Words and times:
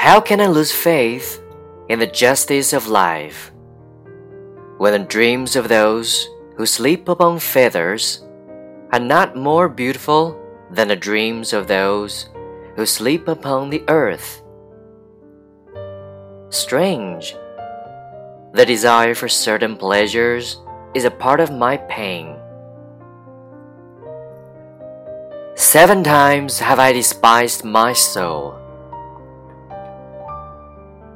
How 0.00 0.18
can 0.18 0.40
I 0.40 0.46
lose 0.46 0.72
faith 0.72 1.42
in 1.90 1.98
the 1.98 2.06
justice 2.06 2.72
of 2.72 2.88
life 2.88 3.52
when 4.78 4.94
the 4.94 5.06
dreams 5.06 5.56
of 5.56 5.68
those 5.68 6.26
who 6.56 6.64
sleep 6.64 7.06
upon 7.06 7.38
feathers 7.38 8.24
are 8.92 8.98
not 8.98 9.36
more 9.36 9.68
beautiful 9.68 10.40
than 10.70 10.88
the 10.88 10.96
dreams 10.96 11.52
of 11.52 11.66
those 11.66 12.30
who 12.76 12.86
sleep 12.86 13.28
upon 13.28 13.68
the 13.68 13.84
earth? 13.88 14.40
Strange. 16.48 17.36
The 18.54 18.64
desire 18.64 19.14
for 19.14 19.28
certain 19.28 19.76
pleasures 19.76 20.56
is 20.94 21.04
a 21.04 21.10
part 21.10 21.40
of 21.40 21.52
my 21.52 21.76
pain. 21.92 22.38
Seven 25.56 26.02
times 26.02 26.58
have 26.58 26.78
I 26.78 26.90
despised 26.92 27.64
my 27.64 27.92
soul. 27.92 28.59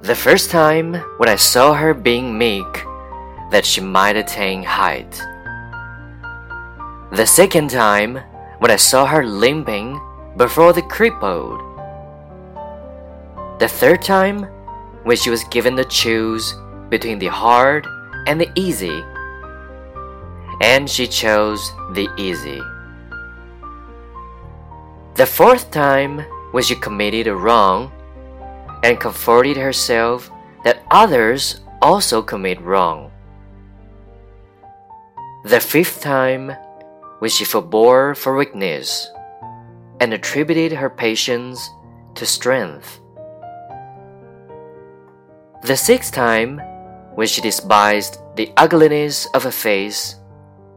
The 0.04 0.14
first 0.14 0.50
time 0.50 0.92
when 1.16 1.30
I 1.30 1.36
saw 1.36 1.72
her 1.72 1.94
being 1.94 2.36
meek, 2.36 2.84
that 3.50 3.64
she 3.64 3.80
might 3.80 4.16
attain 4.16 4.62
height. 4.62 5.18
The 7.12 7.24
second 7.24 7.70
time 7.70 8.20
when 8.58 8.70
I 8.70 8.76
saw 8.76 9.06
her 9.06 9.24
limping 9.24 9.98
before 10.36 10.74
the 10.74 10.82
crippled. 10.82 11.58
The 13.58 13.66
third 13.66 14.02
time 14.02 14.42
when 15.04 15.16
she 15.16 15.30
was 15.30 15.42
given 15.44 15.74
to 15.76 15.86
choose 15.86 16.52
between 16.90 17.18
the 17.18 17.32
hard 17.32 17.86
and 18.26 18.38
the 18.38 18.52
easy, 18.56 19.02
and 20.60 20.84
she 20.84 21.06
chose 21.06 21.72
the 21.94 22.10
easy. 22.18 22.60
The 25.14 25.24
fourth 25.24 25.70
time 25.70 26.26
when 26.52 26.62
she 26.62 26.74
committed 26.74 27.26
a 27.26 27.34
wrong 27.34 27.90
and 28.84 29.00
comforted 29.00 29.56
herself 29.56 30.30
that 30.62 30.84
others 30.90 31.64
also 31.80 32.20
commit 32.20 32.60
wrong. 32.60 33.10
The 35.44 35.58
fifth 35.58 36.02
time, 36.02 36.52
when 37.18 37.30
she 37.30 37.44
forbore 37.44 38.14
for 38.14 38.36
weakness 38.36 39.08
and 40.00 40.12
attributed 40.12 40.72
her 40.72 40.90
patience 40.90 41.70
to 42.14 42.26
strength. 42.26 43.00
The 45.62 45.76
sixth 45.76 46.12
time, 46.12 46.60
when 47.14 47.26
she 47.26 47.40
despised 47.40 48.18
the 48.36 48.52
ugliness 48.58 49.24
of 49.32 49.44
her 49.44 49.50
face 49.50 50.16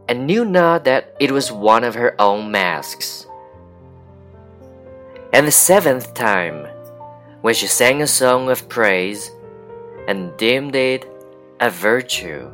and 0.08 0.26
knew 0.26 0.46
not 0.46 0.84
that 0.84 1.14
it 1.20 1.30
was 1.30 1.52
one 1.52 1.84
of 1.84 1.94
her 1.94 2.16
own 2.18 2.50
masks. 2.50 3.26
And 5.34 5.46
the 5.46 5.52
seventh 5.52 6.14
time, 6.14 6.66
when 7.42 7.54
she 7.54 7.66
sang 7.66 8.02
a 8.02 8.06
song 8.06 8.50
of 8.50 8.68
praise 8.68 9.30
and 10.08 10.36
deemed 10.36 10.74
it 10.74 11.06
a 11.60 11.70
virtue. 11.70 12.50